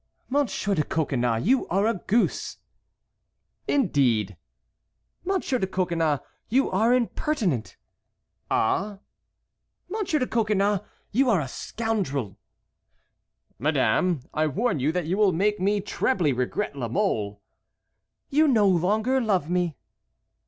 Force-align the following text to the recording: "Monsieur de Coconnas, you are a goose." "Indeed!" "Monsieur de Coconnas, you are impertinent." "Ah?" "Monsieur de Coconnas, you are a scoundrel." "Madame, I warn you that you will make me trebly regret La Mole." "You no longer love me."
"Monsieur 0.29 0.73
de 0.73 0.81
Coconnas, 0.83 1.45
you 1.45 1.67
are 1.67 1.85
a 1.85 1.93
goose." 1.93 2.57
"Indeed!" 3.67 4.35
"Monsieur 5.23 5.59
de 5.59 5.67
Coconnas, 5.67 6.21
you 6.49 6.71
are 6.71 6.91
impertinent." 6.91 7.77
"Ah?" 8.49 8.97
"Monsieur 9.89 10.17
de 10.17 10.25
Coconnas, 10.25 10.79
you 11.11 11.29
are 11.29 11.39
a 11.39 11.47
scoundrel." 11.47 12.39
"Madame, 13.59 14.21
I 14.33 14.47
warn 14.47 14.79
you 14.79 14.91
that 14.91 15.05
you 15.05 15.17
will 15.19 15.33
make 15.33 15.59
me 15.59 15.79
trebly 15.81 16.33
regret 16.33 16.75
La 16.75 16.87
Mole." 16.87 17.39
"You 18.31 18.47
no 18.47 18.67
longer 18.67 19.21
love 19.21 19.51
me." 19.51 19.77